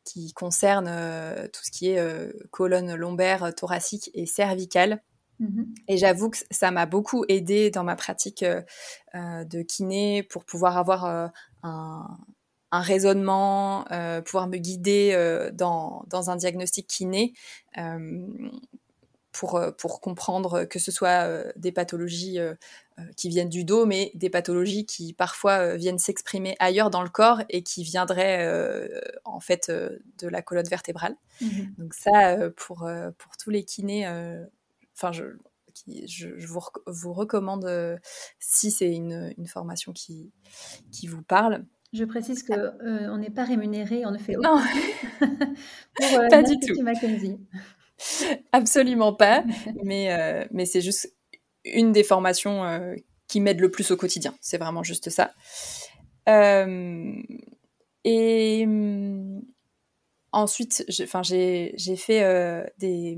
[0.06, 5.02] qui concernent tout ce qui est colonne lombaire, thoracique et cervicale.
[5.40, 8.46] Mmh et j'avoue que ça m'a beaucoup aidé dans ma pratique
[9.14, 11.32] de kiné pour pouvoir avoir un,
[12.72, 13.84] un, raisonnement,
[14.24, 17.34] pouvoir me guider dans, dans, un diagnostic kiné
[19.34, 22.54] pour, euh, pour comprendre que ce soit euh, des pathologies euh,
[23.18, 27.42] qui viennent du dos, mais des pathologies qui parfois viennent s'exprimer ailleurs dans le corps
[27.50, 28.90] et qui viendraient
[29.26, 31.16] en fait de la colonne vertébrale.
[31.42, 34.08] Mmh Donc ça, pour, pour tous les kinés,
[34.96, 35.26] enfin je,
[36.06, 38.00] je, vous, vous, recommande
[38.40, 40.32] si c'est une, une, formation qui,
[40.92, 41.66] qui vous parle.
[41.94, 44.56] Je précise qu'on n'est pas rémunéré, on ne fait aucun.
[44.56, 44.62] Non,
[45.96, 46.82] pour, pas du tout.
[46.82, 47.38] Mackenzie.
[48.52, 49.44] Absolument pas.
[49.84, 51.14] mais mais c'est juste
[51.66, 52.96] une des formations
[53.28, 54.36] qui m'aide le plus au quotidien.
[54.42, 55.34] C'est vraiment juste ça.
[58.06, 59.42] et hum,
[60.32, 63.18] ensuite, j'ai fait des,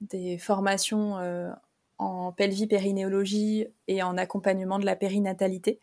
[0.00, 1.16] des, formations
[1.98, 5.80] en pelvie-périnéologie et en accompagnement de la périnatalité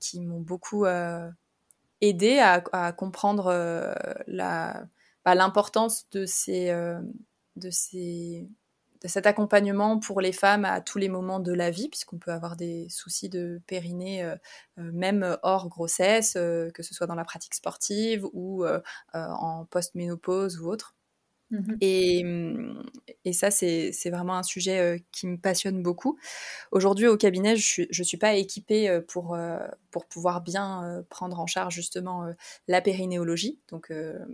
[0.00, 0.86] qui m'ont beaucoup
[2.00, 3.94] aidé à, comprendre
[5.24, 6.72] bah, l'importance de ces
[9.02, 12.32] de cet accompagnement pour les femmes à tous les moments de la vie, puisqu'on peut
[12.32, 14.36] avoir des soucis de périnée euh,
[14.78, 18.64] euh, même hors grossesse, euh, que ce soit dans la pratique sportive ou
[19.14, 20.94] en post-ménopause ou autre.
[21.50, 22.84] Mmh et, mmh,
[23.24, 26.16] et, ça, c'est vraiment un sujet qui me passionne beaucoup.
[26.70, 29.36] Aujourd'hui, au cabinet, je ne suis, pas équipée pour,
[29.90, 32.32] pour pouvoir bien prendre en charge justement
[32.68, 33.58] la périnéologie.
[33.68, 33.92] Donc,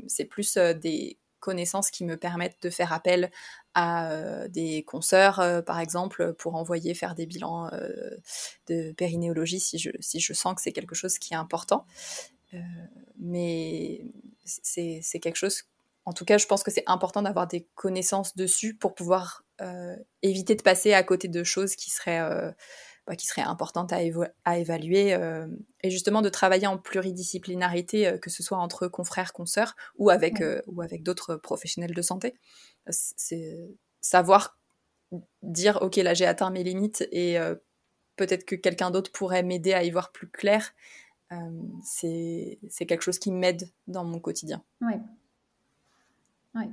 [0.09, 3.31] c'est plus des connaissances qui me permettent de faire appel
[3.75, 8.17] à euh, des consoeurs, euh, par exemple, pour envoyer faire des bilans euh,
[8.67, 11.87] de périnéologie si je, si je sens que c'est quelque chose qui est important.
[13.21, 14.03] mais
[14.45, 15.63] c'est quelque chose,
[16.05, 19.45] en tout cas, je pense que c'est important d'avoir des connaissances dessus pour pouvoir
[20.23, 22.55] éviter de passer à côté de choses qui seraient
[23.07, 23.99] bah, qui serait importante à,
[24.45, 25.47] à évaluer euh,
[25.83, 30.41] et justement de travailler en pluridisciplinarité, euh, que ce soit entre confrères, consoeurs ou avec,
[30.41, 32.35] euh, ou avec d'autres professionnels de santé.
[32.89, 34.59] C'est savoir
[35.43, 37.37] dire ok là j'ai atteint mes limites et
[38.17, 40.73] peut-être que quelqu'un d'autre pourrait m'aider à y voir plus clair.
[41.83, 44.63] c'est quelque chose qui m'aide dans mon quotidien.
[44.81, 44.95] Oui.
[46.55, 46.69] Ouais.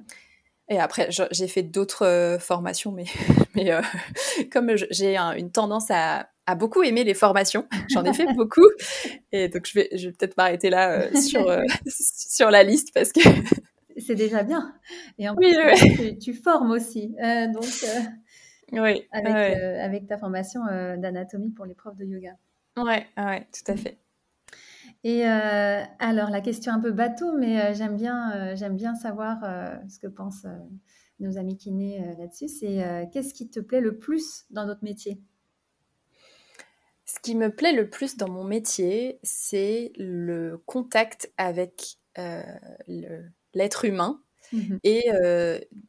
[0.69, 3.06] Et après, j'ai fait d'autres euh, formations, mais,
[3.56, 3.82] mais euh,
[4.52, 8.67] comme j'ai une tendance à, à, beaucoup aimer les formations, j'en ai fait beaucoup.
[9.32, 11.45] Et donc, je vais, je vais peut-être m'arrêter là euh, sur,
[11.88, 13.21] sur la liste parce que.
[13.97, 14.73] C'est déjà bien.
[15.19, 17.10] Et en plus, oui, Tu, formes aussi.
[17.54, 17.65] donc,
[18.71, 20.62] oui, avec, avec, ta formation
[20.97, 22.32] d'anatomie pour les profs de yoga.
[22.76, 23.99] Ouais, ouais, tout à fait.
[25.03, 28.95] Et euh, alors, la question un peu bateau, mais euh, j'aime bien, euh, j'aime bien
[28.95, 29.39] savoir
[29.89, 30.47] ce que pensent
[31.19, 32.47] nos amis kinés là-dessus.
[32.47, 35.21] C'est qu'est-ce qui te plaît le plus dans notre métier
[37.05, 41.97] Ce qui me plaît le plus dans mon métier, c'est le contact avec
[43.53, 45.09] l'être humain mmh et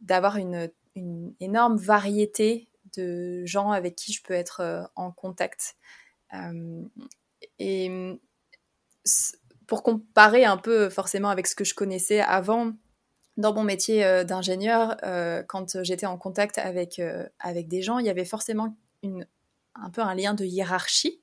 [0.00, 5.77] d'avoir une, une, énorme variété de gens avec qui je peux être en contact.
[7.59, 8.18] et
[9.67, 12.73] pour comparer un peu forcément avec ce que je connaissais avant
[13.37, 17.99] dans mon métier euh, d'ingénieur, euh, quand j'étais en contact avec, euh, avec des gens,
[17.99, 18.77] il y avait forcément
[19.75, 21.21] un peu un lien de hiérarchie,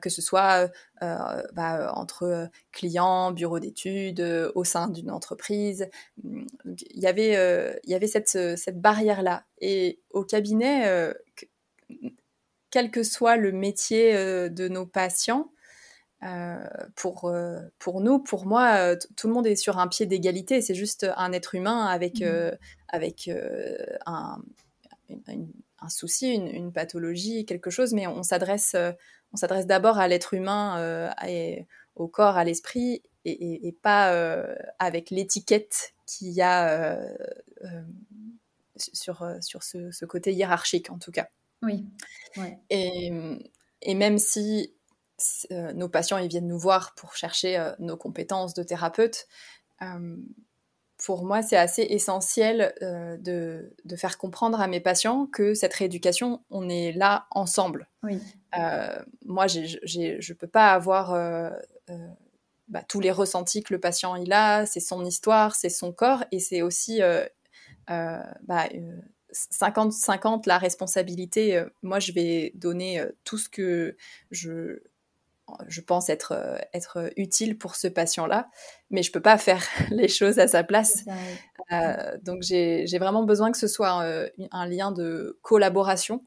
[0.00, 4.20] que ce soit bah, entre clients, bureaux d'études,
[4.54, 5.88] au sein d'une entreprise.
[6.24, 6.46] Il
[6.94, 9.44] y avait, il y avait cette, cette barrière-là.
[9.60, 11.12] Et au cabinet,
[12.70, 14.12] quel que soit le métier
[14.50, 15.51] de nos patients,
[16.24, 20.06] euh, pour, euh, pour nous, pour moi, euh, tout le monde est sur un pied
[20.06, 20.62] d'égalité.
[20.62, 22.56] C'est juste un être humain avec, mmh.
[22.88, 23.30] avec
[24.06, 24.38] un,
[25.80, 28.76] un, souci, une, pathologie, quelque chose, mais on s'adresse,
[29.32, 31.10] on s'adresse d'abord à l'être humain,
[31.96, 34.12] au corps, à l'esprit, et, pas
[34.78, 37.00] avec l'étiquette qu'il y a
[38.76, 41.26] sur, sur ce, ce, côté hiérarchique, en tout cas.
[41.62, 41.84] Oui.
[42.70, 43.12] Et,
[43.82, 44.72] et même si
[45.50, 49.26] nos patients ils viennent nous voir pour chercher euh, nos compétences de thérapeute.
[49.82, 50.16] Euh,
[51.04, 56.44] pour moi, c'est assez essentiel de, de, faire comprendre à mes patients que cette rééducation,
[56.48, 57.88] on est là ensemble.
[58.04, 58.20] Oui.
[59.24, 61.10] moi, je ne peux pas avoir
[62.68, 66.22] bah, tous les ressentis que le patient il a, c'est son histoire, c'est son corps,
[66.30, 67.00] et c'est aussi
[67.88, 68.68] bah,
[69.32, 71.64] 50-50 la responsabilité.
[71.82, 73.96] moi, je vais donner tout ce que
[74.30, 74.78] je,
[75.68, 78.48] je pense être, euh, être utile pour ce patient-là,
[78.90, 81.04] mais je ne peux pas faire les choses à sa place.
[81.70, 86.20] Euh, donc j'ai vraiment besoin que ce soit euh, un lien de collaboration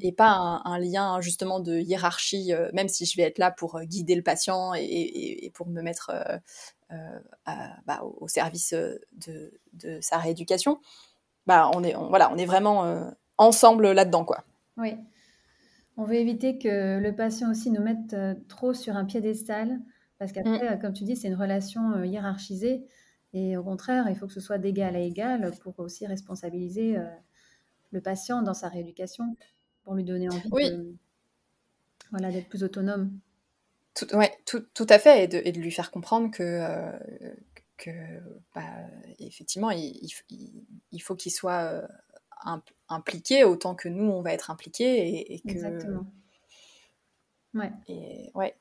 [0.00, 4.14] et pas un, lien justement de hiérarchie, même si je vais être là pour guider
[4.14, 6.10] le patient et, pour me mettre
[6.88, 10.80] bah, au service de, de, sa rééducation.
[11.46, 14.24] Bah, on, est, voilà, on est vraiment ensemble là-dedans.
[14.24, 14.42] quoi.
[14.78, 14.96] Oui.
[16.00, 19.78] On veut éviter que le patient aussi nous mette euh, trop sur un piédestal,
[20.18, 20.72] parce qu'après, mm.
[20.72, 22.86] euh, comme tu dis, c'est une relation euh, hiérarchisée.
[23.34, 26.96] Et au contraire, il faut que ce soit d'égal à égal pour aussi responsabiliser
[27.92, 29.36] le patient dans sa rééducation,
[29.84, 30.50] pour lui donner envie
[32.10, 33.12] voilà, d'être plus autonome.
[33.94, 36.60] Tout, ouais, tout, tout, à fait, et de, et de, lui faire comprendre que,
[37.76, 37.90] que
[38.52, 38.64] bah,
[39.20, 41.86] effectivement, il, faut qu'il soit
[42.88, 45.32] impliqué autant que nous, on va être impliqués.
[45.32, 45.50] Et, que...
[45.50, 46.06] Exactement.
[47.54, 47.72] Ouais.
[47.88, 48.56] Et, ouais,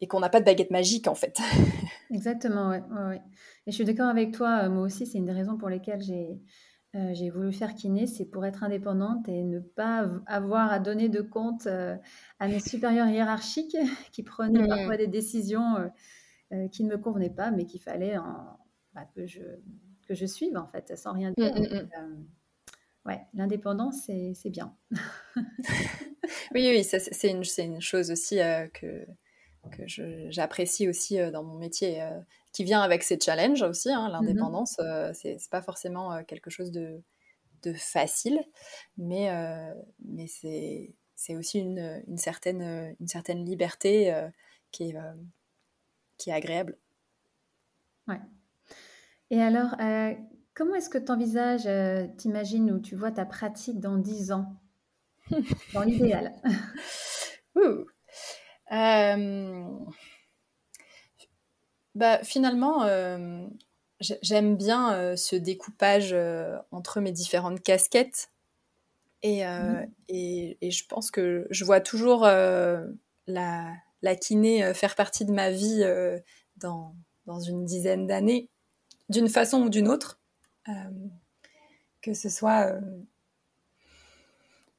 [0.00, 1.38] et qu'on n'a pas de baguette magique, en fait.
[2.10, 3.22] Exactement, ouais, ouais,
[3.66, 6.38] Et je suis d'accord avec toi, moi aussi, c'est une des raisons pour lesquelles j'ai
[6.96, 11.08] euh, j'ai voulu faire kiné, c'est pour être indépendante et ne pas avoir à donner
[11.10, 11.96] de compte euh,
[12.38, 13.76] à mes supérieurs hiérarchiques
[14.12, 14.68] qui prenaient mmh.
[14.68, 15.90] parfois des décisions
[16.52, 18.16] euh, qui ne me convenaient pas, mais qu'il fallait
[18.94, 19.42] bah, que, je,
[20.08, 21.54] que je suive en fait, sans rien dire.
[21.54, 22.26] Mmh, mmh,
[23.06, 24.76] ouais, l'indépendance, c'est bien.
[26.54, 28.36] oui, oui, c'est une, une, chose aussi
[28.74, 29.06] que,
[29.70, 29.82] que
[30.30, 32.02] j'apprécie aussi dans mon métier
[32.56, 33.92] qui vient avec ses challenges aussi.
[33.92, 37.02] Hein, l'indépendance, euh, c'est pas forcément euh, quelque chose de,
[37.64, 38.42] de facile,
[38.96, 44.10] mais, euh, mais c'est aussi une, une, certaine, une certaine liberté
[44.72, 44.96] qui, est,
[46.16, 46.78] qui est agréable.
[48.08, 48.20] Ouais.
[49.28, 49.76] Et alors,
[50.56, 51.68] comment est-ce que tu envisages,
[52.16, 54.56] t'imagines où tu vois ta pratique dans 10 ans?
[55.74, 56.32] Dans l'idéal
[61.94, 63.46] bah, finalement, euh,
[64.00, 68.28] j'aime bien euh, ce découpage euh, entre mes différentes casquettes.
[69.22, 69.86] Et, mmh.
[70.08, 72.86] et, et, je pense que je vois toujours la,
[73.26, 75.82] la, kiné faire partie de ma vie
[76.58, 78.50] dans, dans, une dizaine d'années,
[79.08, 80.20] d'une façon ou d'une autre.
[82.02, 82.72] Que ce soit,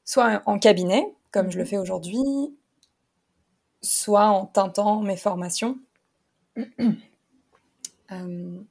[0.04, 1.66] soit en cabinet, comme je le mmh.
[1.66, 2.18] fais aujourd'hui,
[3.82, 5.78] soit en tentant mes formations.
[8.10, 8.62] Euh,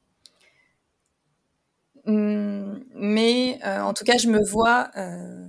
[2.05, 5.47] mm, mais euh, en tout cas, je me vois euh,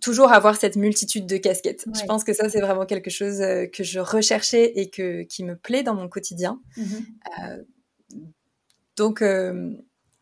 [0.00, 1.84] toujours avoir cette multitude de casquettes.
[1.94, 3.40] Je pense que ça, c'est vraiment quelque chose
[3.74, 6.62] que je recherchais et que, qui me plaît dans mon quotidien.
[6.78, 7.64] Mm-hmm.
[8.96, 9.22] donc,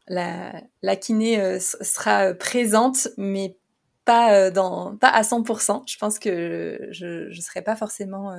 [0.08, 3.56] la, la, kiné sera présente, mais
[4.04, 5.82] pas, dans, pas à 100%.
[5.86, 8.34] Je pense que je ne serai pas forcément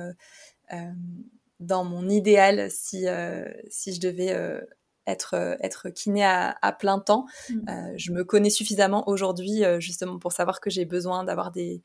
[1.60, 4.60] dans mon idéal si, euh, si je devais euh,
[5.06, 7.26] être, euh, être kiné à, à plein temps.
[7.50, 7.96] Mm.
[7.96, 11.82] je me connais suffisamment aujourd'hui justement pour savoir que j'ai besoin d'avoir des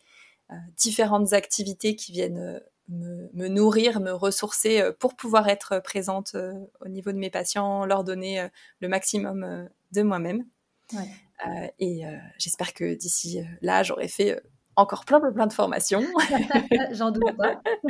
[0.78, 2.60] différentes activités qui viennent
[2.90, 6.36] me, me, nourrir, me ressourcer pour pouvoir être présente
[6.82, 8.48] au niveau de mes patients, leur donner
[8.82, 10.46] le maximum de moi-même.
[10.94, 11.74] Ouais.
[11.78, 12.02] et
[12.40, 14.42] j'espère que d'ici là, j'aurai fait
[14.80, 16.04] encore plein, plein, plein de formations.
[16.92, 17.62] J'en doute pas.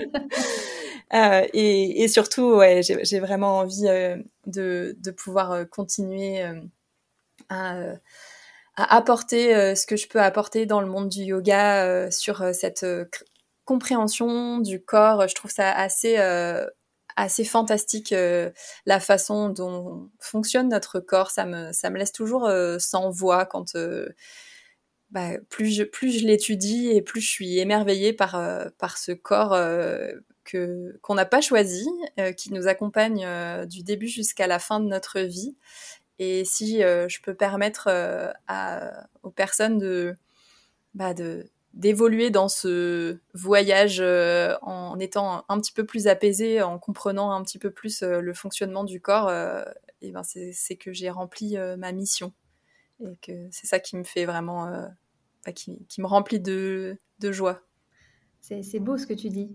[1.11, 6.39] Euh, et, et, surtout, ouais, j'ai vraiment envie euh, de, de, pouvoir euh, continuer
[7.49, 7.93] à,
[8.75, 12.85] à, apporter ce que je peux apporter dans le monde du yoga sur cette
[13.69, 15.27] compréhension du corps.
[15.27, 16.17] Je trouve ça assez
[17.15, 18.13] assez fantastique
[18.85, 21.31] la façon dont fonctionne notre corps.
[21.31, 23.75] Ça me, ça me laisse toujours sans voix quand
[25.11, 29.11] bah, plus je, plus je l'étudie et plus je suis émerveillée par, euh, par ce
[29.11, 30.11] corps euh,
[30.43, 31.87] que, qu'on n'a pas choisi,
[32.19, 33.25] euh, qui nous accompagne
[33.67, 35.57] du début jusqu'à la fin de notre vie.
[36.19, 37.89] Et si je peux permettre
[39.23, 40.15] aux personnes de,
[40.93, 44.01] bah, de, d'évoluer dans ce voyage
[44.61, 48.83] en étant un petit peu plus apaisé, en comprenant un petit peu plus le fonctionnement
[48.83, 49.31] du corps,
[50.01, 52.33] et ben c'est, que j'ai rempli ma mission
[53.01, 54.87] et que c'est ça qui me fait vraiment, euh,
[55.45, 57.61] bah, qui, qui, me remplit de, de joie.
[58.41, 59.49] C'est beau ce que tu dis.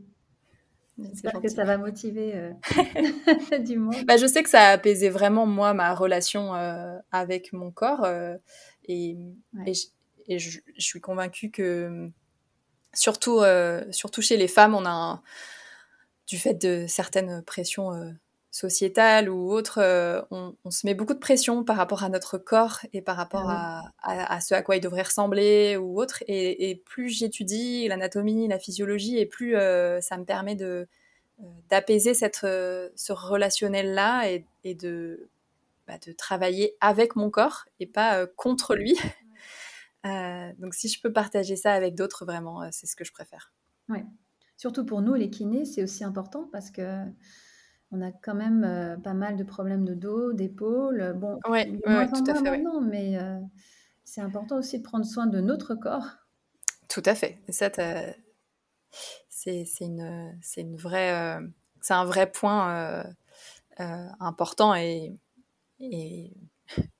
[0.96, 3.96] J'espère que ça va motiver euh, du monde.
[4.06, 8.06] Bah, je sais que ça a apaisé vraiment moi ma relation euh, avec mon corps
[8.84, 9.16] et,
[10.28, 12.08] et je, suis convaincue que
[12.92, 13.42] surtout,
[13.90, 15.22] surtout chez les femmes, on a un,
[16.26, 18.14] du fait de certaines pressions
[18.54, 22.78] sociétale ou autre, euh, on, se met beaucoup de pression par rapport à notre corps
[22.92, 26.22] et par rapport ah à, ce à quoi il devrait ressembler ou autre.
[26.28, 30.86] Et, plus j'étudie l'anatomie, la physiologie, et plus euh, ça me permet de
[31.42, 35.28] euh, d'apaiser cette ce relationnel là et, de
[35.88, 38.96] bah, de travailler avec mon corps et pas contre lui.
[40.04, 43.52] Donc si je peux partager ça avec d'autres, vraiment, c'est ce que je préfère.
[43.88, 44.04] Ouais.
[44.56, 47.04] Surtout pour nous, les kinés, c'est aussi important parce que
[47.94, 51.14] on a quand même euh, pas mal de problèmes de dos, d'épaule.
[51.16, 52.42] Bon, ouais, ouais, tout à fait.
[52.42, 53.38] Maintenant, mais euh,
[54.04, 56.08] c'est important aussi de prendre soin de notre corps.
[56.88, 57.40] Tout à fait.
[57.46, 57.70] Et ça,
[59.28, 61.46] c'est une, une vraie, euh,
[61.80, 63.04] c'est un vrai point
[64.20, 65.18] important et,
[65.80, 66.32] et,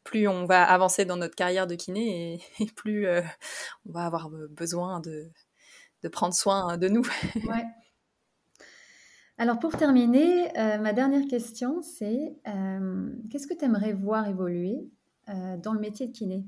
[0.04, 5.00] plus on va avancer dans notre carrière de kiné et, plus on va avoir besoin
[5.00, 5.30] de,
[6.02, 7.06] de prendre soin de nous.
[7.48, 7.64] Ouais.
[9.36, 12.36] Alors pour terminer, ma dernière question, c'est
[13.30, 14.88] qu'est-ce que tu aimerais voir évoluer
[15.26, 16.44] dans le métier de kiné?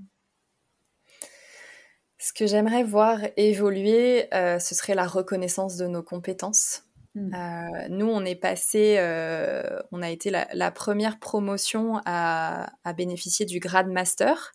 [2.18, 6.85] Ce que j'aimerais voir évoluer, ce serait la reconnaissance de nos compétences.
[7.16, 7.34] Mmh.
[7.34, 13.58] Euh, nous, on est passé, euh, on a été la, première promotion à, bénéficier du
[13.58, 14.52] grade master.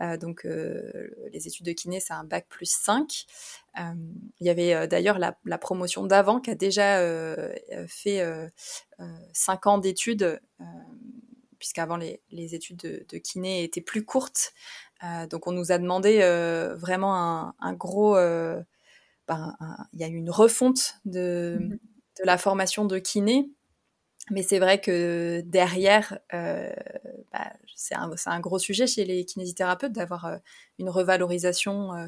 [0.00, 3.26] Euh, donc, les études de kiné, c'est un bac plus 5.
[3.78, 7.00] il y avait d'ailleurs la, promotion d'avant qui a déjà
[7.86, 8.24] fait
[9.32, 10.40] 5 ans d'études,
[11.60, 14.52] puisqu'avant les, les études de, kiné étaient plus courtes.
[15.30, 16.18] donc, on nous a demandé
[16.76, 18.16] vraiment un, gros.
[19.28, 19.56] Ben,
[19.92, 21.78] il y a eu une refonte de, mmh
[22.20, 23.50] de la formation de kiné.
[24.30, 26.72] Mais c'est vrai que derrière, euh,
[27.32, 30.36] bah, c'est un, gros sujet chez les kinésithérapeutes d'avoir euh,
[30.78, 32.06] une revalorisation euh,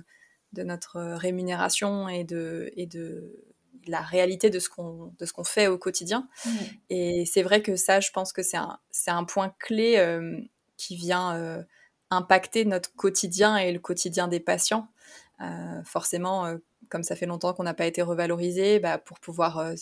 [0.53, 3.35] de notre rémunération et de, et de
[3.87, 6.29] la réalité de ce qu'on qu'on fait au quotidien.
[6.91, 9.99] Et c'est vrai que ça, je pense que c'est un, un point clé
[10.77, 11.65] qui vient
[12.11, 14.89] impacter notre quotidien et le quotidien des patients.
[15.85, 16.55] forcément,
[16.91, 19.73] comme ça fait longtemps qu'on n'a pas été revalorisé, bah, pour pouvoir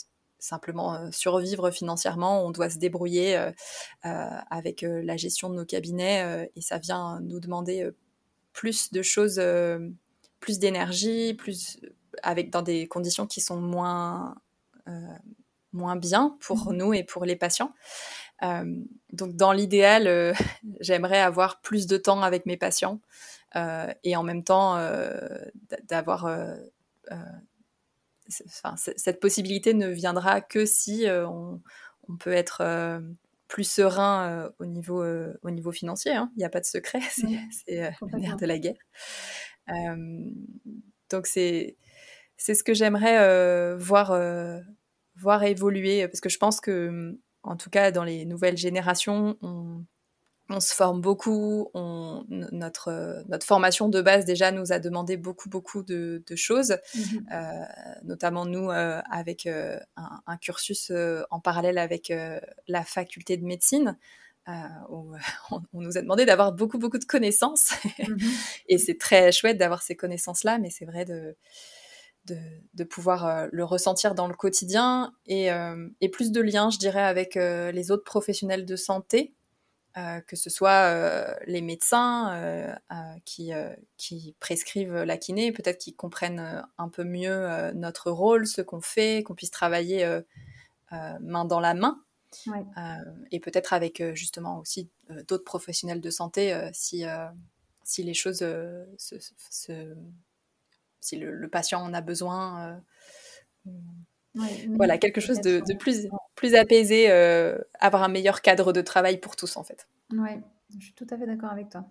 [0.41, 3.51] simplement euh, survivre financièrement, on doit se débrouiller euh,
[4.07, 7.89] euh, avec la gestion de nos cabinets et ça vient nous demander
[8.53, 9.41] plus de choses,
[10.41, 11.81] plus d'énergie, plus
[12.23, 14.35] avec dans des conditions qui sont moins
[15.73, 17.73] moins bien pour mmh nous et pour les patients.
[19.13, 20.35] donc dans l'idéal,
[20.81, 23.01] j'aimerais avoir plus de temps avec mes patients
[23.55, 24.79] et en même temps
[25.89, 26.27] d'avoir
[28.31, 31.61] cette possibilité ne viendra que si euh, on,
[32.19, 33.01] peut être euh,
[33.47, 35.05] plus serein euh, au, niveau,
[35.43, 36.13] au niveau financier.
[36.13, 36.31] Hein.
[36.37, 38.79] Il n'y a pas de secret, c'est nerf de la guerre.
[41.11, 41.77] donc c'est
[42.37, 44.19] c'est ce que j'aimerais voir,
[45.17, 49.85] voir évoluer, parce que je pense que, en tout cas, dans les nouvelles générations, on,
[50.51, 51.71] on se forme beaucoup.
[51.75, 57.27] On, notre, notre formation de base déjà nous a demandé beaucoup beaucoup de, choses, mhm.
[57.33, 57.65] euh,
[58.03, 60.93] notamment nous euh, avec euh, un, cursus
[61.31, 62.13] en parallèle avec
[62.69, 63.97] la faculté de médecine.
[64.89, 65.15] Où
[65.53, 68.19] on, nous a demandé d'avoir beaucoup beaucoup de connaissances mhm.
[68.69, 71.37] et c'est très chouette d'avoir ces connaissances là, mais c'est vrai de,
[72.75, 75.51] de, pouvoir le ressentir dans le quotidien et,
[76.01, 79.35] et, plus de liens, je dirais, avec les autres professionnels de santé
[79.97, 82.73] euh, que ce soit euh, les médecins euh,
[83.25, 83.51] qui,
[83.97, 89.25] qui, prescrivent la kiné, peut-être qu'ils comprennent un peu mieux notre rôle, ce qu'on fait,
[89.25, 90.21] qu'on puisse travailler
[90.93, 92.03] main dans la main.
[93.33, 94.89] et peut-être avec justement aussi
[95.27, 97.05] d'autres professionnels de santé si,
[97.83, 98.45] si les choses
[101.01, 102.81] si le, patient en a besoin
[104.35, 109.37] voilà, quelque chose de, plus, plus apaisé, euh, avoir un meilleur cadre de travail pour
[109.37, 109.89] tous en fait.
[110.13, 110.31] Oui,
[110.79, 111.85] je suis tout à fait d'accord avec toi.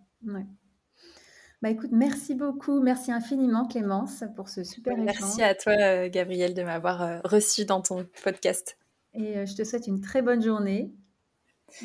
[1.62, 5.06] Bah écoute, merci beaucoup, merci infiniment Clémence pour ce super échange.
[5.06, 8.78] Merci à toi euh, Gabrielle de m'avoir euh, reçu dans ton podcast.
[9.14, 10.92] Et je te souhaite une très bonne journée.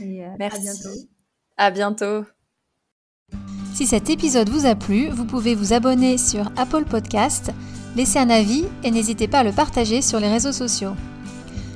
[0.00, 0.58] Et merci.
[0.58, 1.00] à bientôt.
[1.56, 2.24] À bientôt.
[3.74, 7.50] Si cet épisode vous a plu, vous pouvez vous abonner sur Apple Podcast
[7.96, 10.94] laissez un avis et n'hésitez pas à le partager sur les réseaux sociaux.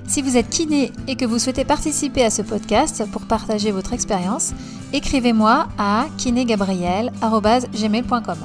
[0.07, 3.93] Si vous êtes kiné et que vous souhaitez participer à ce podcast pour partager votre
[3.93, 4.55] expérience,
[4.95, 8.39] écrivez-moi à kinégabriel.gmail.com.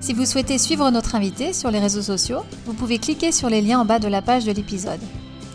[0.00, 3.60] Si vous souhaitez suivre notre invité sur les réseaux sociaux, vous pouvez cliquer sur les
[3.60, 5.00] liens en bas de la page de l'épisode.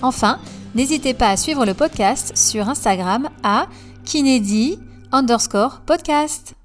[0.02, 0.40] Enfin,
[0.76, 3.68] n'hésitez pas à suivre le podcast sur Instagram à
[4.04, 4.78] kinédi
[5.12, 6.56] underscore podcast.